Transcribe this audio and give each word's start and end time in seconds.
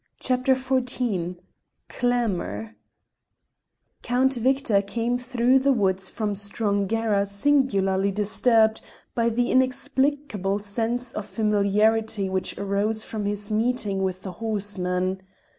CHAPTER 0.19 0.55
XIV 0.55 1.37
CLAMOUR 1.87 2.75
Count 4.01 4.33
Victor 4.33 4.81
came 4.81 5.19
through 5.19 5.59
the 5.59 5.71
woods 5.71 6.09
from 6.09 6.33
Strongara 6.33 7.23
singularly 7.27 8.09
disturbed 8.11 8.81
by 9.13 9.29
the 9.29 9.51
inexplicable 9.51 10.57
sense 10.57 11.11
of 11.11 11.27
familiarity 11.27 12.31
which 12.31 12.57
rose 12.57 13.03
from 13.05 13.25
his 13.25 13.51
meeting 13.51 14.01
with 14.01 14.23
the 14.23 14.31
horseman. 14.31 15.21